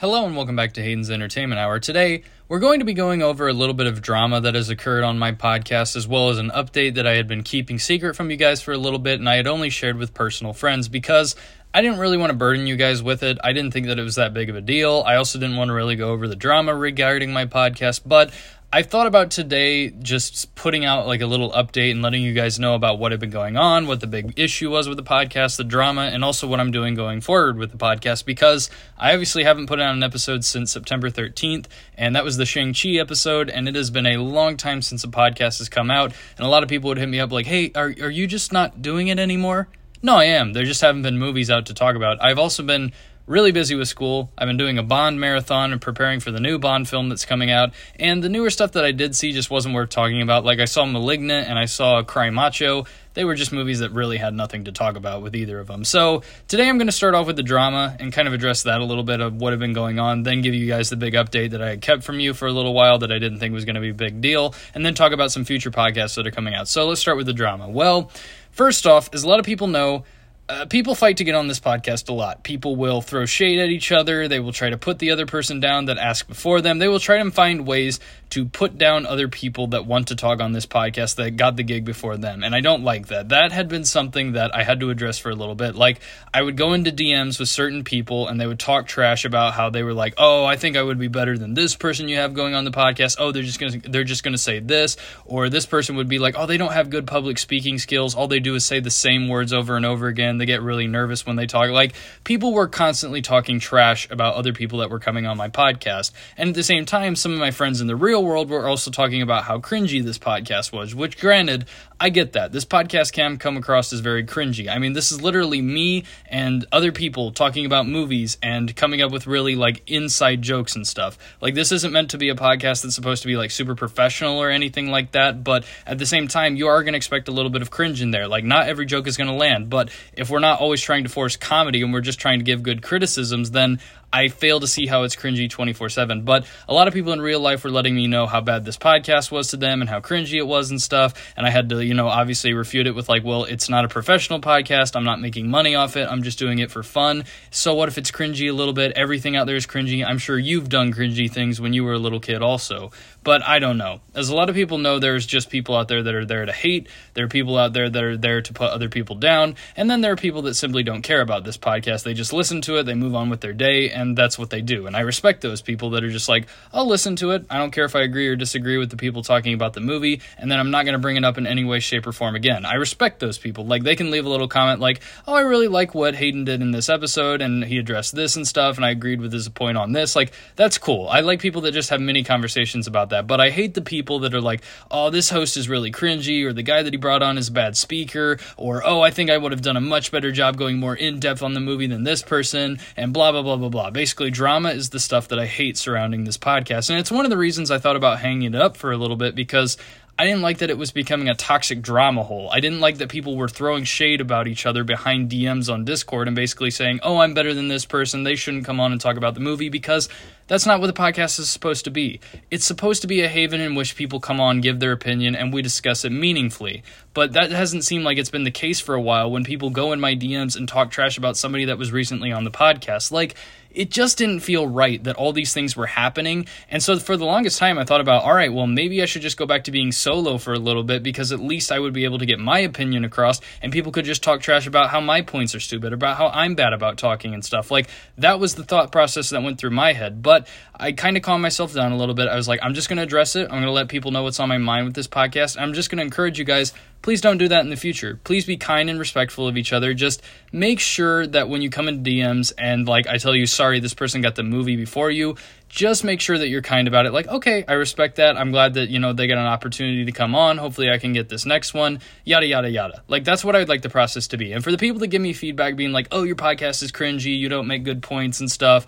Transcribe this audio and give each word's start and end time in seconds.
Hello 0.00 0.24
and 0.24 0.36
welcome 0.36 0.54
back 0.54 0.74
to 0.74 0.80
Hayden's 0.80 1.10
Entertainment 1.10 1.58
Hour. 1.58 1.80
Today, 1.80 2.22
we're 2.46 2.60
going 2.60 2.78
to 2.78 2.84
be 2.84 2.94
going 2.94 3.20
over 3.20 3.48
a 3.48 3.52
little 3.52 3.74
bit 3.74 3.88
of 3.88 4.00
drama 4.00 4.40
that 4.42 4.54
has 4.54 4.70
occurred 4.70 5.02
on 5.02 5.18
my 5.18 5.32
podcast, 5.32 5.96
as 5.96 6.06
well 6.06 6.28
as 6.28 6.38
an 6.38 6.50
update 6.50 6.94
that 6.94 7.04
I 7.04 7.14
had 7.14 7.26
been 7.26 7.42
keeping 7.42 7.80
secret 7.80 8.14
from 8.14 8.30
you 8.30 8.36
guys 8.36 8.62
for 8.62 8.70
a 8.70 8.78
little 8.78 9.00
bit 9.00 9.18
and 9.18 9.28
I 9.28 9.34
had 9.34 9.48
only 9.48 9.70
shared 9.70 9.96
with 9.96 10.14
personal 10.14 10.52
friends 10.52 10.88
because 10.88 11.34
I 11.74 11.82
didn't 11.82 11.98
really 11.98 12.16
want 12.16 12.30
to 12.30 12.36
burden 12.36 12.68
you 12.68 12.76
guys 12.76 13.02
with 13.02 13.24
it. 13.24 13.38
I 13.42 13.52
didn't 13.52 13.72
think 13.72 13.86
that 13.88 13.98
it 13.98 14.04
was 14.04 14.14
that 14.14 14.32
big 14.32 14.48
of 14.48 14.54
a 14.54 14.60
deal. 14.60 15.02
I 15.04 15.16
also 15.16 15.36
didn't 15.40 15.56
want 15.56 15.70
to 15.70 15.74
really 15.74 15.96
go 15.96 16.10
over 16.10 16.28
the 16.28 16.36
drama 16.36 16.76
regarding 16.76 17.32
my 17.32 17.46
podcast, 17.46 18.02
but 18.06 18.30
I 18.70 18.82
thought 18.82 19.06
about 19.06 19.30
today 19.30 19.88
just 19.88 20.54
putting 20.54 20.84
out 20.84 21.06
like 21.06 21.22
a 21.22 21.26
little 21.26 21.50
update 21.52 21.90
and 21.90 22.02
letting 22.02 22.22
you 22.22 22.34
guys 22.34 22.58
know 22.58 22.74
about 22.74 22.98
what 22.98 23.12
had 23.12 23.20
been 23.20 23.30
going 23.30 23.56
on, 23.56 23.86
what 23.86 24.00
the 24.00 24.06
big 24.06 24.38
issue 24.38 24.68
was 24.68 24.86
with 24.86 24.98
the 24.98 25.02
podcast, 25.02 25.56
the 25.56 25.64
drama, 25.64 26.02
and 26.02 26.22
also 26.22 26.46
what 26.46 26.60
I'm 26.60 26.70
doing 26.70 26.94
going 26.94 27.22
forward 27.22 27.56
with 27.56 27.70
the 27.70 27.78
podcast 27.78 28.26
because 28.26 28.68
I 28.98 29.14
obviously 29.14 29.44
haven't 29.44 29.68
put 29.68 29.80
out 29.80 29.94
an 29.94 30.02
episode 30.02 30.44
since 30.44 30.70
September 30.70 31.08
13th, 31.08 31.64
and 31.96 32.14
that 32.14 32.24
was 32.24 32.36
the 32.36 32.44
Shang-Chi 32.44 32.90
episode, 32.90 33.48
and 33.48 33.70
it 33.70 33.74
has 33.74 33.88
been 33.88 34.04
a 34.04 34.18
long 34.18 34.58
time 34.58 34.82
since 34.82 35.02
a 35.02 35.08
podcast 35.08 35.60
has 35.60 35.70
come 35.70 35.90
out, 35.90 36.12
and 36.36 36.46
a 36.46 36.50
lot 36.50 36.62
of 36.62 36.68
people 36.68 36.88
would 36.88 36.98
hit 36.98 37.08
me 37.08 37.20
up 37.20 37.32
like, 37.32 37.46
hey, 37.46 37.72
are, 37.74 37.94
are 38.02 38.10
you 38.10 38.26
just 38.26 38.52
not 38.52 38.82
doing 38.82 39.08
it 39.08 39.18
anymore? 39.18 39.68
No, 40.02 40.16
I 40.16 40.24
am. 40.24 40.52
There 40.52 40.64
just 40.64 40.82
haven't 40.82 41.02
been 41.02 41.18
movies 41.18 41.50
out 41.50 41.66
to 41.66 41.74
talk 41.74 41.96
about. 41.96 42.22
I've 42.22 42.38
also 42.38 42.62
been 42.62 42.92
really 43.28 43.52
busy 43.52 43.74
with 43.74 43.88
school. 43.88 44.32
I've 44.38 44.48
been 44.48 44.56
doing 44.56 44.78
a 44.78 44.82
Bond 44.82 45.20
marathon 45.20 45.72
and 45.72 45.80
preparing 45.80 46.18
for 46.20 46.30
the 46.30 46.40
new 46.40 46.58
Bond 46.58 46.88
film 46.88 47.10
that's 47.10 47.26
coming 47.26 47.50
out. 47.50 47.72
And 48.00 48.22
the 48.24 48.28
newer 48.28 48.50
stuff 48.50 48.72
that 48.72 48.84
I 48.84 48.92
did 48.92 49.14
see 49.14 49.32
just 49.32 49.50
wasn't 49.50 49.74
worth 49.74 49.90
talking 49.90 50.22
about. 50.22 50.44
Like 50.44 50.60
I 50.60 50.64
saw 50.64 50.86
Malignant 50.86 51.46
and 51.46 51.58
I 51.58 51.66
saw 51.66 52.02
Cry 52.02 52.30
Macho. 52.30 52.86
They 53.14 53.24
were 53.24 53.34
just 53.34 53.52
movies 53.52 53.80
that 53.80 53.92
really 53.92 54.16
had 54.16 54.32
nothing 54.32 54.64
to 54.64 54.72
talk 54.72 54.96
about 54.96 55.22
with 55.22 55.34
either 55.36 55.58
of 55.58 55.66
them. 55.66 55.84
So 55.84 56.22
today 56.46 56.68
I'm 56.68 56.78
going 56.78 56.86
to 56.86 56.92
start 56.92 57.14
off 57.14 57.26
with 57.26 57.36
the 57.36 57.42
drama 57.42 57.96
and 57.98 58.12
kind 58.12 58.28
of 58.28 58.34
address 58.34 58.62
that 58.62 58.80
a 58.80 58.84
little 58.84 59.02
bit 59.02 59.20
of 59.20 59.34
what 59.34 59.52
had 59.52 59.60
been 59.60 59.72
going 59.72 59.98
on, 59.98 60.22
then 60.22 60.40
give 60.40 60.54
you 60.54 60.66
guys 60.66 60.88
the 60.88 60.96
big 60.96 61.14
update 61.14 61.50
that 61.50 61.60
I 61.60 61.70
had 61.70 61.80
kept 61.82 62.04
from 62.04 62.20
you 62.20 62.32
for 62.32 62.46
a 62.46 62.52
little 62.52 62.72
while 62.72 62.98
that 63.00 63.12
I 63.12 63.18
didn't 63.18 63.40
think 63.40 63.52
was 63.52 63.64
going 63.64 63.74
to 63.74 63.80
be 63.80 63.90
a 63.90 63.94
big 63.94 64.20
deal, 64.20 64.54
and 64.72 64.86
then 64.86 64.94
talk 64.94 65.12
about 65.12 65.32
some 65.32 65.44
future 65.44 65.70
podcasts 65.70 66.14
that 66.14 66.26
are 66.26 66.30
coming 66.30 66.54
out. 66.54 66.68
So 66.68 66.86
let's 66.86 67.00
start 67.00 67.16
with 67.16 67.26
the 67.26 67.32
drama. 67.32 67.68
Well, 67.68 68.10
first 68.52 68.86
off, 68.86 69.10
as 69.12 69.24
a 69.24 69.28
lot 69.28 69.40
of 69.40 69.44
people 69.44 69.66
know, 69.66 70.04
uh, 70.48 70.64
people 70.64 70.94
fight 70.94 71.18
to 71.18 71.24
get 71.24 71.34
on 71.34 71.46
this 71.46 71.60
podcast 71.60 72.08
a 72.08 72.12
lot. 72.12 72.42
People 72.42 72.74
will 72.74 73.02
throw 73.02 73.26
shade 73.26 73.58
at 73.58 73.68
each 73.68 73.92
other. 73.92 74.28
They 74.28 74.40
will 74.40 74.52
try 74.52 74.70
to 74.70 74.78
put 74.78 74.98
the 74.98 75.10
other 75.10 75.26
person 75.26 75.60
down 75.60 75.86
that 75.86 75.98
asked 75.98 76.26
before 76.26 76.62
them. 76.62 76.78
They 76.78 76.88
will 76.88 77.00
try 77.00 77.22
to 77.22 77.30
find 77.30 77.66
ways 77.66 78.00
to 78.30 78.44
put 78.46 78.76
down 78.76 79.06
other 79.06 79.28
people 79.28 79.68
that 79.68 79.86
want 79.86 80.08
to 80.08 80.16
talk 80.16 80.40
on 80.40 80.52
this 80.52 80.66
podcast 80.66 81.16
that 81.16 81.32
got 81.36 81.56
the 81.56 81.62
gig 81.62 81.84
before 81.84 82.16
them. 82.16 82.44
And 82.44 82.54
I 82.54 82.60
don't 82.60 82.82
like 82.82 83.08
that. 83.08 83.30
That 83.30 83.52
had 83.52 83.68
been 83.68 83.84
something 83.84 84.32
that 84.32 84.54
I 84.54 84.62
had 84.62 84.80
to 84.80 84.90
address 84.90 85.18
for 85.18 85.30
a 85.30 85.34
little 85.34 85.54
bit. 85.54 85.74
Like, 85.74 86.00
I 86.32 86.42
would 86.42 86.56
go 86.56 86.72
into 86.72 86.92
DMs 86.92 87.38
with 87.38 87.48
certain 87.48 87.84
people 87.84 88.28
and 88.28 88.40
they 88.40 88.46
would 88.46 88.58
talk 88.58 88.86
trash 88.86 89.24
about 89.24 89.54
how 89.54 89.70
they 89.70 89.82
were 89.82 89.94
like, 89.94 90.14
oh, 90.18 90.44
I 90.44 90.56
think 90.56 90.76
I 90.76 90.82
would 90.82 90.98
be 90.98 91.08
better 91.08 91.38
than 91.38 91.54
this 91.54 91.74
person 91.74 92.08
you 92.08 92.16
have 92.16 92.34
going 92.34 92.54
on 92.54 92.64
the 92.64 92.70
podcast. 92.70 93.16
Oh, 93.18 93.32
they're 93.32 93.42
just 93.42 93.60
going 93.60 93.80
to, 93.80 93.88
they're 93.90 94.04
just 94.04 94.22
going 94.22 94.34
to 94.34 94.38
say 94.38 94.60
this. 94.60 94.96
Or 95.24 95.48
this 95.48 95.66
person 95.66 95.96
would 95.96 96.08
be 96.08 96.18
like, 96.18 96.34
oh, 96.38 96.46
they 96.46 96.56
don't 96.56 96.72
have 96.72 96.90
good 96.90 97.06
public 97.06 97.38
speaking 97.38 97.78
skills. 97.78 98.14
All 98.14 98.28
they 98.28 98.40
do 98.40 98.54
is 98.54 98.64
say 98.64 98.80
the 98.80 98.90
same 98.90 99.28
words 99.28 99.52
over 99.52 99.76
and 99.76 99.86
over 99.86 100.06
again 100.06 100.37
they 100.38 100.46
get 100.46 100.62
really 100.62 100.86
nervous 100.86 101.26
when 101.26 101.36
they 101.36 101.46
talk. 101.46 101.70
Like 101.70 101.94
people 102.24 102.52
were 102.52 102.68
constantly 102.68 103.22
talking 103.22 103.60
trash 103.60 104.10
about 104.10 104.34
other 104.34 104.52
people 104.52 104.78
that 104.80 104.90
were 104.90 104.98
coming 104.98 105.26
on 105.26 105.36
my 105.36 105.48
podcast. 105.48 106.12
And 106.36 106.50
at 106.50 106.54
the 106.54 106.62
same 106.62 106.84
time, 106.84 107.16
some 107.16 107.32
of 107.32 107.38
my 107.38 107.50
friends 107.50 107.80
in 107.80 107.86
the 107.86 107.96
real 107.96 108.24
world 108.24 108.50
were 108.50 108.66
also 108.68 108.90
talking 108.90 109.22
about 109.22 109.44
how 109.44 109.58
cringy 109.58 110.02
this 110.02 110.18
podcast 110.18 110.72
was, 110.72 110.94
which 110.94 111.18
granted, 111.18 111.66
I 112.00 112.10
get 112.10 112.34
that. 112.34 112.52
This 112.52 112.64
podcast 112.64 113.12
can 113.12 113.38
come 113.38 113.56
across 113.56 113.92
as 113.92 113.98
very 113.98 114.24
cringy. 114.24 114.68
I 114.68 114.78
mean, 114.78 114.92
this 114.92 115.10
is 115.10 115.20
literally 115.20 115.60
me 115.60 116.04
and 116.26 116.64
other 116.70 116.92
people 116.92 117.32
talking 117.32 117.66
about 117.66 117.88
movies 117.88 118.38
and 118.40 118.74
coming 118.76 119.02
up 119.02 119.10
with 119.10 119.26
really 119.26 119.56
like 119.56 119.82
inside 119.88 120.40
jokes 120.40 120.76
and 120.76 120.86
stuff. 120.86 121.18
Like 121.40 121.54
this 121.54 121.72
isn't 121.72 121.92
meant 121.92 122.10
to 122.10 122.18
be 122.18 122.28
a 122.28 122.36
podcast 122.36 122.82
that's 122.82 122.94
supposed 122.94 123.22
to 123.22 123.28
be 123.28 123.36
like 123.36 123.50
super 123.50 123.74
professional 123.74 124.38
or 124.38 124.48
anything 124.48 124.90
like 124.90 125.12
that, 125.12 125.42
but 125.42 125.64
at 125.86 125.98
the 125.98 126.06
same 126.06 126.28
time, 126.28 126.54
you 126.54 126.68
are 126.68 126.84
going 126.84 126.92
to 126.92 126.96
expect 126.96 127.26
a 127.26 127.32
little 127.32 127.50
bit 127.50 127.62
of 127.62 127.70
cringe 127.70 128.00
in 128.00 128.12
there. 128.12 128.28
Like 128.28 128.44
not 128.44 128.68
every 128.68 128.86
joke 128.86 129.08
is 129.08 129.16
going 129.16 129.30
to 129.30 129.34
land, 129.34 129.68
but 129.68 129.90
if 130.12 130.27
we're 130.30 130.38
not 130.38 130.60
always 130.60 130.80
trying 130.80 131.04
to 131.04 131.08
force 131.08 131.36
comedy 131.36 131.82
and 131.82 131.92
we're 131.92 132.00
just 132.00 132.20
trying 132.20 132.38
to 132.38 132.44
give 132.44 132.62
good 132.62 132.82
criticisms, 132.82 133.50
then 133.50 133.80
I 134.12 134.28
fail 134.28 134.60
to 134.60 134.66
see 134.66 134.86
how 134.86 135.02
it's 135.02 135.16
cringy 135.16 135.50
24 135.50 135.88
7. 135.88 136.22
But 136.22 136.46
a 136.68 136.74
lot 136.74 136.88
of 136.88 136.94
people 136.94 137.12
in 137.12 137.20
real 137.20 137.40
life 137.40 137.64
were 137.64 137.70
letting 137.70 137.94
me 137.94 138.06
know 138.06 138.26
how 138.26 138.40
bad 138.40 138.64
this 138.64 138.76
podcast 138.76 139.30
was 139.30 139.48
to 139.48 139.56
them 139.56 139.80
and 139.80 139.90
how 139.90 140.00
cringy 140.00 140.34
it 140.34 140.46
was 140.46 140.70
and 140.70 140.80
stuff. 140.80 141.32
And 141.36 141.46
I 141.46 141.50
had 141.50 141.68
to, 141.70 141.84
you 141.84 141.94
know, 141.94 142.08
obviously 142.08 142.54
refute 142.54 142.86
it 142.86 142.94
with, 142.94 143.08
like, 143.08 143.24
well, 143.24 143.44
it's 143.44 143.68
not 143.68 143.84
a 143.84 143.88
professional 143.88 144.40
podcast. 144.40 144.96
I'm 144.96 145.04
not 145.04 145.20
making 145.20 145.50
money 145.50 145.74
off 145.74 145.96
it. 145.96 146.08
I'm 146.08 146.22
just 146.22 146.38
doing 146.38 146.58
it 146.58 146.70
for 146.70 146.82
fun. 146.82 147.24
So 147.50 147.74
what 147.74 147.88
if 147.88 147.98
it's 147.98 148.10
cringy 148.10 148.48
a 148.48 148.52
little 148.52 148.72
bit? 148.74 148.92
Everything 148.96 149.36
out 149.36 149.46
there 149.46 149.56
is 149.56 149.66
cringy. 149.66 150.04
I'm 150.06 150.18
sure 150.18 150.38
you've 150.38 150.68
done 150.68 150.92
cringy 150.92 151.30
things 151.30 151.60
when 151.60 151.72
you 151.72 151.84
were 151.84 151.94
a 151.94 151.98
little 151.98 152.20
kid 152.20 152.42
also. 152.42 152.90
But 153.24 153.42
I 153.42 153.58
don't 153.58 153.76
know. 153.76 154.00
As 154.14 154.30
a 154.30 154.36
lot 154.36 154.48
of 154.48 154.54
people 154.54 154.78
know, 154.78 154.98
there's 154.98 155.26
just 155.26 155.50
people 155.50 155.76
out 155.76 155.88
there 155.88 156.02
that 156.02 156.14
are 156.14 156.24
there 156.24 156.46
to 156.46 156.52
hate. 156.52 156.88
There 157.14 157.26
are 157.26 157.28
people 157.28 157.58
out 157.58 157.72
there 157.74 157.90
that 157.90 158.04
are 158.04 158.16
there 158.16 158.40
to 158.40 158.52
put 158.52 158.70
other 158.70 158.88
people 158.88 159.16
down. 159.16 159.56
And 159.76 159.90
then 159.90 160.00
there 160.00 160.12
are 160.12 160.16
people 160.16 160.42
that 160.42 160.54
simply 160.54 160.82
don't 160.82 161.02
care 161.02 161.20
about 161.20 161.44
this 161.44 161.58
podcast. 161.58 162.04
They 162.04 162.14
just 162.14 162.32
listen 162.32 162.62
to 162.62 162.76
it, 162.76 162.84
they 162.84 162.94
move 162.94 163.14
on 163.14 163.28
with 163.28 163.40
their 163.40 163.52
day, 163.52 163.90
and 163.98 164.16
that's 164.16 164.38
what 164.38 164.50
they 164.50 164.62
do. 164.62 164.86
And 164.86 164.96
I 164.96 165.00
respect 165.00 165.40
those 165.40 165.60
people 165.60 165.90
that 165.90 166.04
are 166.04 166.10
just 166.10 166.28
like, 166.28 166.46
I'll 166.72 166.86
listen 166.86 167.16
to 167.16 167.32
it. 167.32 167.44
I 167.50 167.58
don't 167.58 167.72
care 167.72 167.84
if 167.84 167.96
I 167.96 168.02
agree 168.02 168.28
or 168.28 168.36
disagree 168.36 168.78
with 168.78 168.90
the 168.90 168.96
people 168.96 169.22
talking 169.22 169.54
about 169.54 169.74
the 169.74 169.80
movie, 169.80 170.20
and 170.38 170.50
then 170.50 170.58
I'm 170.58 170.70
not 170.70 170.84
going 170.84 170.94
to 170.94 170.98
bring 170.98 171.16
it 171.16 171.24
up 171.24 171.38
in 171.38 171.46
any 171.46 171.64
way, 171.64 171.80
shape, 171.80 172.06
or 172.06 172.12
form 172.12 172.34
again. 172.34 172.64
I 172.64 172.74
respect 172.74 173.20
those 173.20 173.38
people. 173.38 173.66
Like, 173.66 173.82
they 173.82 173.96
can 173.96 174.10
leave 174.10 174.24
a 174.24 174.28
little 174.28 174.48
comment 174.48 174.80
like, 174.80 175.00
oh, 175.26 175.34
I 175.34 175.40
really 175.40 175.68
like 175.68 175.94
what 175.94 176.14
Hayden 176.14 176.44
did 176.44 176.62
in 176.62 176.70
this 176.70 176.88
episode, 176.88 177.42
and 177.42 177.64
he 177.64 177.78
addressed 177.78 178.14
this 178.14 178.36
and 178.36 178.46
stuff, 178.46 178.76
and 178.76 178.84
I 178.84 178.90
agreed 178.90 179.20
with 179.20 179.32
his 179.32 179.48
point 179.48 179.76
on 179.76 179.92
this. 179.92 180.14
Like, 180.14 180.32
that's 180.56 180.78
cool. 180.78 181.08
I 181.08 181.20
like 181.20 181.40
people 181.40 181.62
that 181.62 181.72
just 181.72 181.90
have 181.90 182.00
mini 182.00 182.22
conversations 182.22 182.86
about 182.86 183.10
that. 183.10 183.26
But 183.26 183.40
I 183.40 183.50
hate 183.50 183.74
the 183.74 183.82
people 183.82 184.20
that 184.20 184.34
are 184.34 184.40
like, 184.40 184.62
oh, 184.90 185.10
this 185.10 185.30
host 185.30 185.56
is 185.56 185.68
really 185.68 185.90
cringy, 185.90 186.44
or 186.44 186.52
the 186.52 186.62
guy 186.62 186.82
that 186.82 186.92
he 186.92 186.96
brought 186.96 187.22
on 187.22 187.38
is 187.38 187.48
a 187.48 187.52
bad 187.52 187.76
speaker, 187.76 188.38
or 188.56 188.86
oh, 188.86 189.00
I 189.00 189.10
think 189.10 189.30
I 189.30 189.38
would 189.38 189.52
have 189.52 189.62
done 189.62 189.76
a 189.76 189.80
much 189.80 190.12
better 190.12 190.30
job 190.30 190.56
going 190.56 190.78
more 190.78 190.94
in 190.94 191.18
depth 191.18 191.42
on 191.42 191.54
the 191.54 191.60
movie 191.60 191.86
than 191.86 192.04
this 192.04 192.22
person, 192.22 192.78
and 192.96 193.12
blah, 193.12 193.32
blah, 193.32 193.42
blah, 193.42 193.56
blah, 193.56 193.68
blah. 193.68 193.87
Basically, 193.90 194.30
drama 194.30 194.70
is 194.70 194.90
the 194.90 195.00
stuff 195.00 195.28
that 195.28 195.38
I 195.38 195.46
hate 195.46 195.76
surrounding 195.76 196.24
this 196.24 196.38
podcast. 196.38 196.90
And 196.90 196.98
it's 196.98 197.10
one 197.10 197.24
of 197.24 197.30
the 197.30 197.36
reasons 197.36 197.70
I 197.70 197.78
thought 197.78 197.96
about 197.96 198.20
hanging 198.20 198.54
it 198.54 198.60
up 198.60 198.76
for 198.76 198.92
a 198.92 198.96
little 198.96 199.16
bit 199.16 199.34
because 199.34 199.76
I 200.20 200.24
didn't 200.24 200.42
like 200.42 200.58
that 200.58 200.70
it 200.70 200.76
was 200.76 200.90
becoming 200.90 201.28
a 201.28 201.34
toxic 201.36 201.80
drama 201.80 202.24
hole. 202.24 202.50
I 202.50 202.58
didn't 202.58 202.80
like 202.80 202.98
that 202.98 203.08
people 203.08 203.36
were 203.36 203.46
throwing 203.46 203.84
shade 203.84 204.20
about 204.20 204.48
each 204.48 204.66
other 204.66 204.82
behind 204.82 205.30
DMs 205.30 205.72
on 205.72 205.84
Discord 205.84 206.26
and 206.26 206.34
basically 206.34 206.72
saying, 206.72 206.98
oh, 207.04 207.18
I'm 207.18 207.34
better 207.34 207.54
than 207.54 207.68
this 207.68 207.84
person. 207.84 208.24
They 208.24 208.34
shouldn't 208.34 208.64
come 208.64 208.80
on 208.80 208.90
and 208.90 209.00
talk 209.00 209.16
about 209.16 209.34
the 209.34 209.40
movie 209.40 209.68
because 209.68 210.08
that's 210.48 210.66
not 210.66 210.80
what 210.80 210.88
the 210.88 210.92
podcast 210.92 211.38
is 211.38 211.48
supposed 211.48 211.84
to 211.84 211.92
be. 211.92 212.18
It's 212.50 212.64
supposed 212.64 213.02
to 213.02 213.06
be 213.06 213.20
a 213.20 213.28
haven 213.28 213.60
in 213.60 213.76
which 213.76 213.94
people 213.94 214.18
come 214.18 214.40
on, 214.40 214.60
give 214.60 214.80
their 214.80 214.90
opinion, 214.90 215.36
and 215.36 215.52
we 215.52 215.62
discuss 215.62 216.04
it 216.04 216.10
meaningfully. 216.10 216.82
But 217.18 217.32
that 217.32 217.50
hasn't 217.50 217.82
seemed 217.82 218.04
like 218.04 218.16
it's 218.16 218.30
been 218.30 218.44
the 218.44 218.52
case 218.52 218.78
for 218.78 218.94
a 218.94 219.00
while 219.00 219.28
when 219.28 219.42
people 219.42 219.70
go 219.70 219.90
in 219.90 219.98
my 219.98 220.14
DMs 220.14 220.54
and 220.54 220.68
talk 220.68 220.92
trash 220.92 221.18
about 221.18 221.36
somebody 221.36 221.64
that 221.64 221.76
was 221.76 221.90
recently 221.90 222.30
on 222.30 222.44
the 222.44 222.50
podcast. 222.52 223.10
Like, 223.10 223.34
it 223.72 223.90
just 223.90 224.18
didn't 224.18 224.40
feel 224.40 224.66
right 224.66 225.02
that 225.04 225.16
all 225.16 225.32
these 225.32 225.52
things 225.52 225.76
were 225.76 225.86
happening. 225.86 226.46
And 226.70 226.82
so 226.82 226.96
for 226.98 227.16
the 227.16 227.24
longest 227.24 227.58
time, 227.58 227.76
I 227.76 227.84
thought 227.84 228.00
about, 228.00 228.22
all 228.22 228.34
right, 228.34 228.52
well, 228.52 228.68
maybe 228.68 229.02
I 229.02 229.04
should 229.06 229.22
just 229.22 229.36
go 229.36 229.46
back 229.46 229.64
to 229.64 229.72
being 229.72 229.92
solo 229.92 230.38
for 230.38 230.52
a 230.52 230.58
little 230.58 230.84
bit 230.84 231.02
because 231.02 231.32
at 231.32 231.40
least 231.40 231.70
I 231.70 231.78
would 231.78 231.92
be 231.92 232.04
able 232.04 232.18
to 232.18 232.26
get 232.26 232.38
my 232.38 232.60
opinion 232.60 233.04
across 233.04 233.40
and 233.62 233.72
people 233.72 233.92
could 233.92 234.04
just 234.04 234.22
talk 234.22 234.40
trash 234.40 234.66
about 234.66 234.90
how 234.90 235.00
my 235.00 235.20
points 235.20 235.54
are 235.54 235.60
stupid, 235.60 235.92
about 235.92 236.16
how 236.16 236.28
I'm 236.28 236.54
bad 236.54 236.72
about 236.72 236.98
talking 236.98 237.34
and 237.34 237.44
stuff. 237.44 237.70
Like, 237.70 237.88
that 238.16 238.40
was 238.40 238.54
the 238.54 238.64
thought 238.64 238.90
process 238.92 239.30
that 239.30 239.42
went 239.42 239.58
through 239.58 239.70
my 239.70 239.92
head. 239.92 240.22
But 240.22 240.48
I 240.74 240.92
kind 240.92 241.16
of 241.16 241.22
calmed 241.22 241.42
myself 241.42 241.74
down 241.74 241.92
a 241.92 241.96
little 241.96 242.14
bit. 242.14 242.28
I 242.28 242.36
was 242.36 242.48
like, 242.48 242.60
I'm 242.62 242.74
just 242.74 242.88
going 242.88 242.98
to 242.98 243.02
address 243.02 243.36
it. 243.36 243.44
I'm 243.44 243.60
going 243.60 243.62
to 243.64 243.72
let 243.72 243.88
people 243.88 244.12
know 244.12 244.22
what's 244.22 244.40
on 244.40 244.48
my 244.48 244.58
mind 244.58 244.86
with 244.86 244.94
this 244.94 245.08
podcast. 245.08 245.60
I'm 245.60 245.74
just 245.74 245.90
going 245.90 245.98
to 245.98 246.04
encourage 246.04 246.38
you 246.38 246.44
guys 246.44 246.72
please 247.08 247.22
don't 247.22 247.38
do 247.38 247.48
that 247.48 247.62
in 247.62 247.70
the 247.70 247.76
future. 247.76 248.20
Please 248.22 248.44
be 248.44 248.58
kind 248.58 248.90
and 248.90 248.98
respectful 248.98 249.48
of 249.48 249.56
each 249.56 249.72
other. 249.72 249.94
Just 249.94 250.20
make 250.52 250.78
sure 250.78 251.26
that 251.26 251.48
when 251.48 251.62
you 251.62 251.70
come 251.70 251.88
into 251.88 252.10
DMs 252.10 252.52
and 252.58 252.86
like 252.86 253.06
I 253.06 253.16
tell 253.16 253.34
you, 253.34 253.46
sorry, 253.46 253.80
this 253.80 253.94
person 253.94 254.20
got 254.20 254.34
the 254.34 254.42
movie 254.42 254.76
before 254.76 255.10
you, 255.10 255.36
just 255.70 256.04
make 256.04 256.20
sure 256.20 256.36
that 256.36 256.48
you're 256.48 256.60
kind 256.60 256.86
about 256.86 257.06
it. 257.06 257.14
Like, 257.14 257.26
okay, 257.26 257.64
I 257.66 257.72
respect 257.72 258.16
that. 258.16 258.36
I'm 258.36 258.50
glad 258.50 258.74
that, 258.74 258.90
you 258.90 258.98
know, 258.98 259.14
they 259.14 259.26
get 259.26 259.38
an 259.38 259.46
opportunity 259.46 260.04
to 260.04 260.12
come 260.12 260.34
on. 260.34 260.58
Hopefully 260.58 260.90
I 260.90 260.98
can 260.98 261.14
get 261.14 261.30
this 261.30 261.46
next 261.46 261.72
one. 261.72 262.00
Yada, 262.26 262.44
yada, 262.44 262.68
yada. 262.68 263.02
Like, 263.08 263.24
that's 263.24 263.42
what 263.42 263.56
I'd 263.56 263.70
like 263.70 263.80
the 263.80 263.88
process 263.88 264.26
to 264.26 264.36
be. 264.36 264.52
And 264.52 264.62
for 264.62 264.70
the 264.70 264.76
people 264.76 264.98
that 264.98 265.06
give 265.06 265.22
me 265.22 265.32
feedback 265.32 265.76
being 265.76 265.92
like, 265.92 266.08
oh, 266.12 266.24
your 266.24 266.36
podcast 266.36 266.82
is 266.82 266.92
cringy, 266.92 267.38
you 267.38 267.48
don't 267.48 267.68
make 267.68 267.84
good 267.84 268.02
points 268.02 268.40
and 268.40 268.50
stuff 268.50 268.84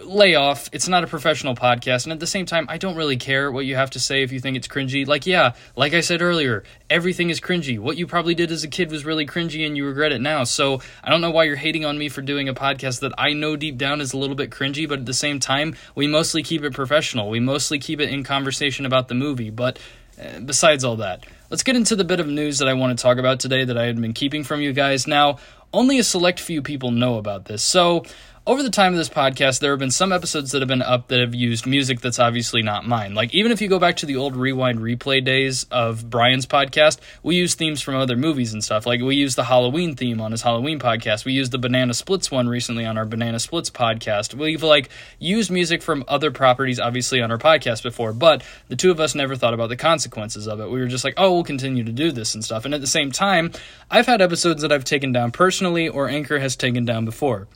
lay 0.00 0.34
off. 0.34 0.68
It's 0.72 0.88
not 0.88 1.04
a 1.04 1.06
professional 1.06 1.54
podcast. 1.54 2.04
And 2.04 2.12
at 2.12 2.20
the 2.20 2.26
same 2.26 2.46
time, 2.46 2.66
I 2.68 2.78
don't 2.78 2.96
really 2.96 3.16
care 3.16 3.50
what 3.50 3.66
you 3.66 3.76
have 3.76 3.90
to 3.90 4.00
say 4.00 4.22
if 4.22 4.32
you 4.32 4.40
think 4.40 4.56
it's 4.56 4.68
cringy. 4.68 5.06
Like, 5.06 5.26
yeah, 5.26 5.54
like 5.76 5.94
I 5.94 6.00
said 6.00 6.22
earlier, 6.22 6.64
everything 6.88 7.30
is 7.30 7.40
cringy. 7.40 7.78
What 7.78 7.96
you 7.96 8.06
probably 8.06 8.34
did 8.34 8.50
as 8.50 8.64
a 8.64 8.68
kid 8.68 8.90
was 8.90 9.04
really 9.04 9.26
cringy 9.26 9.66
and 9.66 9.76
you 9.76 9.86
regret 9.86 10.12
it 10.12 10.20
now. 10.20 10.44
So 10.44 10.80
I 11.02 11.10
don't 11.10 11.20
know 11.20 11.30
why 11.30 11.44
you're 11.44 11.56
hating 11.56 11.84
on 11.84 11.98
me 11.98 12.08
for 12.08 12.22
doing 12.22 12.48
a 12.48 12.54
podcast 12.54 13.00
that 13.00 13.12
I 13.18 13.32
know 13.32 13.56
deep 13.56 13.78
down 13.78 14.00
is 14.00 14.12
a 14.12 14.18
little 14.18 14.36
bit 14.36 14.50
cringy, 14.50 14.88
but 14.88 15.00
at 15.00 15.06
the 15.06 15.14
same 15.14 15.40
time, 15.40 15.74
we 15.94 16.06
mostly 16.06 16.42
keep 16.42 16.62
it 16.62 16.72
professional. 16.72 17.30
We 17.30 17.40
mostly 17.40 17.78
keep 17.78 18.00
it 18.00 18.10
in 18.10 18.24
conversation 18.24 18.86
about 18.86 19.08
the 19.08 19.14
movie. 19.14 19.50
But 19.50 19.78
uh, 20.20 20.40
besides 20.40 20.84
all 20.84 20.96
that, 20.96 21.24
let's 21.50 21.62
get 21.62 21.76
into 21.76 21.96
the 21.96 22.04
bit 22.04 22.20
of 22.20 22.26
news 22.26 22.58
that 22.58 22.68
I 22.68 22.74
want 22.74 22.96
to 22.96 23.02
talk 23.02 23.18
about 23.18 23.40
today 23.40 23.64
that 23.64 23.78
I 23.78 23.86
had 23.86 24.00
been 24.00 24.12
keeping 24.12 24.44
from 24.44 24.60
you 24.60 24.72
guys. 24.72 25.06
Now, 25.06 25.38
only 25.72 25.98
a 25.98 26.04
select 26.04 26.38
few 26.38 26.62
people 26.62 26.90
know 26.90 27.16
about 27.16 27.46
this. 27.46 27.62
So, 27.62 28.04
over 28.44 28.64
the 28.64 28.70
time 28.70 28.92
of 28.92 28.98
this 28.98 29.08
podcast, 29.08 29.60
there 29.60 29.70
have 29.70 29.78
been 29.78 29.92
some 29.92 30.12
episodes 30.12 30.50
that 30.50 30.62
have 30.62 30.68
been 30.68 30.82
up 30.82 31.06
that 31.08 31.20
have 31.20 31.32
used 31.32 31.64
music 31.64 32.00
that's 32.00 32.18
obviously 32.18 32.60
not 32.60 32.84
mine. 32.84 33.14
Like, 33.14 33.32
even 33.32 33.52
if 33.52 33.62
you 33.62 33.68
go 33.68 33.78
back 33.78 33.98
to 33.98 34.06
the 34.06 34.16
old 34.16 34.34
rewind 34.34 34.80
replay 34.80 35.24
days 35.24 35.64
of 35.70 36.10
Brian's 36.10 36.44
podcast, 36.44 36.98
we 37.22 37.36
use 37.36 37.54
themes 37.54 37.80
from 37.80 37.94
other 37.94 38.16
movies 38.16 38.52
and 38.52 38.64
stuff. 38.64 38.84
Like, 38.84 39.00
we 39.00 39.14
use 39.14 39.36
the 39.36 39.44
Halloween 39.44 39.94
theme 39.94 40.20
on 40.20 40.32
his 40.32 40.42
Halloween 40.42 40.80
podcast. 40.80 41.24
We 41.24 41.34
used 41.34 41.52
the 41.52 41.58
Banana 41.58 41.94
Splits 41.94 42.32
one 42.32 42.48
recently 42.48 42.84
on 42.84 42.98
our 42.98 43.06
Banana 43.06 43.38
Splits 43.38 43.70
podcast. 43.70 44.34
We've, 44.34 44.62
like, 44.64 44.88
used 45.20 45.52
music 45.52 45.80
from 45.80 46.04
other 46.08 46.32
properties, 46.32 46.80
obviously, 46.80 47.22
on 47.22 47.30
our 47.30 47.38
podcast 47.38 47.84
before, 47.84 48.12
but 48.12 48.42
the 48.66 48.76
two 48.76 48.90
of 48.90 48.98
us 48.98 49.14
never 49.14 49.36
thought 49.36 49.54
about 49.54 49.68
the 49.68 49.76
consequences 49.76 50.48
of 50.48 50.58
it. 50.58 50.68
We 50.68 50.80
were 50.80 50.88
just 50.88 51.04
like, 51.04 51.14
oh, 51.16 51.32
we'll 51.32 51.44
continue 51.44 51.84
to 51.84 51.92
do 51.92 52.10
this 52.10 52.34
and 52.34 52.44
stuff. 52.44 52.64
And 52.64 52.74
at 52.74 52.80
the 52.80 52.88
same 52.88 53.12
time, 53.12 53.52
I've 53.88 54.06
had 54.06 54.20
episodes 54.20 54.62
that 54.62 54.72
I've 54.72 54.84
taken 54.84 55.12
down 55.12 55.30
personally 55.30 55.88
or 55.88 56.08
Anchor 56.08 56.40
has 56.40 56.56
taken 56.56 56.84
down 56.84 57.04
before. 57.04 57.46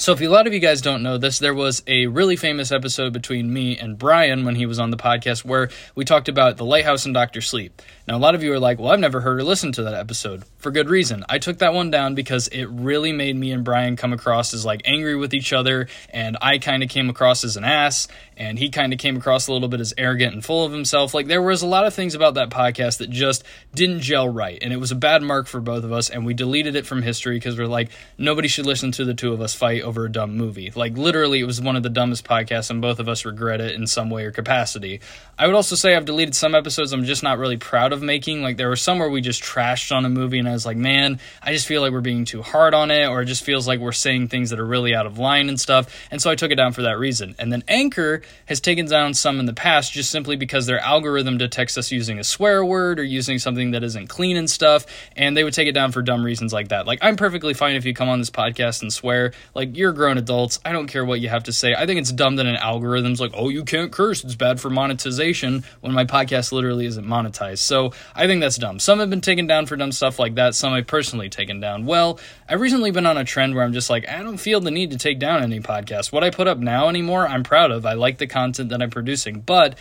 So, 0.00 0.12
if 0.12 0.22
a 0.22 0.28
lot 0.28 0.46
of 0.46 0.54
you 0.54 0.60
guys 0.60 0.80
don't 0.80 1.02
know 1.02 1.18
this, 1.18 1.40
there 1.40 1.52
was 1.52 1.82
a 1.86 2.06
really 2.06 2.34
famous 2.34 2.72
episode 2.72 3.12
between 3.12 3.52
me 3.52 3.76
and 3.76 3.98
Brian 3.98 4.46
when 4.46 4.54
he 4.54 4.64
was 4.64 4.78
on 4.78 4.88
the 4.88 4.96
podcast 4.96 5.44
where 5.44 5.68
we 5.94 6.06
talked 6.06 6.30
about 6.30 6.56
the 6.56 6.64
lighthouse 6.64 7.04
and 7.04 7.12
Dr. 7.12 7.42
Sleep. 7.42 7.82
Now, 8.08 8.16
a 8.16 8.18
lot 8.18 8.34
of 8.34 8.42
you 8.42 8.50
are 8.54 8.58
like, 8.58 8.78
well, 8.78 8.92
I've 8.92 8.98
never 8.98 9.20
heard 9.20 9.38
or 9.38 9.44
listened 9.44 9.74
to 9.74 9.82
that 9.82 9.92
episode. 9.92 10.44
For 10.56 10.70
good 10.70 10.88
reason. 10.88 11.22
I 11.28 11.38
took 11.38 11.58
that 11.58 11.74
one 11.74 11.90
down 11.90 12.14
because 12.14 12.48
it 12.48 12.64
really 12.64 13.12
made 13.12 13.36
me 13.36 13.52
and 13.52 13.62
Brian 13.62 13.96
come 13.96 14.14
across 14.14 14.54
as 14.54 14.64
like 14.64 14.80
angry 14.86 15.16
with 15.16 15.34
each 15.34 15.52
other, 15.52 15.86
and 16.08 16.38
I 16.40 16.56
kind 16.56 16.82
of 16.82 16.88
came 16.88 17.10
across 17.10 17.44
as 17.44 17.58
an 17.58 17.64
ass, 17.64 18.08
and 18.38 18.58
he 18.58 18.70
kind 18.70 18.94
of 18.94 18.98
came 18.98 19.18
across 19.18 19.48
a 19.48 19.52
little 19.52 19.68
bit 19.68 19.80
as 19.80 19.92
arrogant 19.98 20.32
and 20.32 20.42
full 20.42 20.64
of 20.64 20.72
himself. 20.72 21.12
Like, 21.12 21.26
there 21.26 21.42
was 21.42 21.60
a 21.60 21.66
lot 21.66 21.86
of 21.86 21.92
things 21.92 22.14
about 22.14 22.34
that 22.34 22.48
podcast 22.48 22.98
that 22.98 23.10
just 23.10 23.44
didn't 23.74 24.00
gel 24.00 24.30
right, 24.30 24.58
and 24.62 24.72
it 24.72 24.78
was 24.78 24.92
a 24.92 24.96
bad 24.96 25.22
mark 25.22 25.46
for 25.46 25.60
both 25.60 25.84
of 25.84 25.92
us, 25.92 26.08
and 26.08 26.24
we 26.24 26.32
deleted 26.32 26.74
it 26.74 26.86
from 26.86 27.02
history 27.02 27.36
because 27.36 27.58
we're 27.58 27.66
like, 27.66 27.90
nobody 28.16 28.48
should 28.48 28.64
listen 28.64 28.92
to 28.92 29.04
the 29.04 29.12
two 29.12 29.34
of 29.34 29.42
us 29.42 29.54
fight 29.54 29.82
over 29.90 30.04
a 30.04 30.12
dumb 30.12 30.36
movie. 30.36 30.70
Like, 30.74 30.96
literally, 30.96 31.40
it 31.40 31.44
was 31.44 31.60
one 31.60 31.74
of 31.74 31.82
the 31.82 31.90
dumbest 31.90 32.24
podcasts, 32.24 32.70
and 32.70 32.80
both 32.80 33.00
of 33.00 33.08
us 33.08 33.24
regret 33.24 33.60
it 33.60 33.74
in 33.74 33.88
some 33.88 34.08
way 34.08 34.24
or 34.24 34.30
capacity. 34.30 35.00
I 35.36 35.46
would 35.46 35.56
also 35.56 35.74
say 35.74 35.96
I've 35.96 36.04
deleted 36.04 36.36
some 36.36 36.54
episodes 36.54 36.92
I'm 36.92 37.04
just 37.04 37.24
not 37.24 37.38
really 37.38 37.56
proud 37.56 37.92
of 37.92 38.02
making. 38.02 38.42
Like, 38.42 38.56
there 38.56 38.68
were 38.68 38.76
some 38.76 39.00
where 39.00 39.10
we 39.10 39.20
just 39.20 39.42
trashed 39.42 39.94
on 39.94 40.04
a 40.04 40.08
movie, 40.08 40.38
and 40.38 40.48
I 40.48 40.52
was 40.52 40.64
like, 40.64 40.76
man, 40.76 41.18
I 41.42 41.52
just 41.52 41.66
feel 41.66 41.82
like 41.82 41.90
we're 41.90 42.00
being 42.00 42.24
too 42.24 42.40
hard 42.40 42.72
on 42.72 42.92
it, 42.92 43.06
or 43.06 43.22
it 43.22 43.26
just 43.26 43.42
feels 43.42 43.66
like 43.66 43.80
we're 43.80 43.90
saying 43.90 44.28
things 44.28 44.50
that 44.50 44.60
are 44.60 44.64
really 44.64 44.94
out 44.94 45.06
of 45.06 45.18
line 45.18 45.48
and 45.48 45.58
stuff. 45.58 46.08
And 46.12 46.22
so 46.22 46.30
I 46.30 46.36
took 46.36 46.52
it 46.52 46.56
down 46.56 46.72
for 46.72 46.82
that 46.82 46.98
reason. 46.98 47.34
And 47.38 47.52
then 47.52 47.64
Anchor 47.66 48.22
has 48.46 48.60
taken 48.60 48.86
down 48.86 49.14
some 49.14 49.40
in 49.40 49.46
the 49.46 49.52
past 49.52 49.92
just 49.92 50.10
simply 50.10 50.36
because 50.36 50.66
their 50.66 50.78
algorithm 50.78 51.36
detects 51.36 51.76
us 51.76 51.90
using 51.90 52.20
a 52.20 52.24
swear 52.24 52.64
word 52.64 53.00
or 53.00 53.04
using 53.04 53.40
something 53.40 53.72
that 53.72 53.82
isn't 53.82 54.06
clean 54.06 54.36
and 54.36 54.48
stuff, 54.48 54.86
and 55.16 55.36
they 55.36 55.42
would 55.42 55.54
take 55.54 55.66
it 55.66 55.72
down 55.72 55.90
for 55.90 56.00
dumb 56.00 56.24
reasons 56.24 56.52
like 56.52 56.68
that. 56.68 56.86
Like, 56.86 57.00
I'm 57.02 57.16
perfectly 57.16 57.54
fine 57.54 57.74
if 57.74 57.84
you 57.84 57.94
come 57.94 58.08
on 58.08 58.20
this 58.20 58.30
podcast 58.30 58.82
and 58.82 58.92
swear. 58.92 59.32
Like, 59.54 59.69
you're 59.76 59.92
grown 59.92 60.18
adults. 60.18 60.58
I 60.64 60.72
don't 60.72 60.86
care 60.86 61.04
what 61.04 61.20
you 61.20 61.28
have 61.28 61.44
to 61.44 61.52
say. 61.52 61.74
I 61.74 61.86
think 61.86 62.00
it's 62.00 62.12
dumb 62.12 62.36
that 62.36 62.46
an 62.46 62.56
algorithm's 62.56 63.20
like, 63.20 63.32
oh, 63.34 63.48
you 63.48 63.64
can't 63.64 63.92
curse. 63.92 64.24
It's 64.24 64.34
bad 64.34 64.60
for 64.60 64.70
monetization 64.70 65.64
when 65.80 65.92
my 65.92 66.04
podcast 66.04 66.52
literally 66.52 66.86
isn't 66.86 67.06
monetized. 67.06 67.58
So 67.58 67.92
I 68.14 68.26
think 68.26 68.40
that's 68.40 68.56
dumb. 68.56 68.78
Some 68.78 68.98
have 69.00 69.10
been 69.10 69.20
taken 69.20 69.46
down 69.46 69.66
for 69.66 69.76
dumb 69.76 69.92
stuff 69.92 70.18
like 70.18 70.34
that. 70.36 70.54
Some 70.54 70.72
I've 70.72 70.86
personally 70.86 71.28
taken 71.28 71.60
down. 71.60 71.86
Well, 71.86 72.18
I've 72.48 72.60
recently 72.60 72.90
been 72.90 73.06
on 73.06 73.16
a 73.16 73.24
trend 73.24 73.54
where 73.54 73.64
I'm 73.64 73.72
just 73.72 73.90
like, 73.90 74.08
I 74.08 74.22
don't 74.22 74.38
feel 74.38 74.60
the 74.60 74.70
need 74.70 74.90
to 74.90 74.98
take 74.98 75.18
down 75.18 75.42
any 75.42 75.60
podcast. 75.60 76.12
What 76.12 76.24
I 76.24 76.30
put 76.30 76.48
up 76.48 76.58
now 76.58 76.88
anymore, 76.88 77.26
I'm 77.26 77.42
proud 77.42 77.70
of. 77.70 77.86
I 77.86 77.94
like 77.94 78.18
the 78.18 78.26
content 78.26 78.70
that 78.70 78.82
I'm 78.82 78.90
producing. 78.90 79.40
But 79.40 79.76